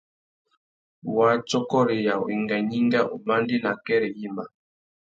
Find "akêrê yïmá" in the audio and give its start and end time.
3.75-4.43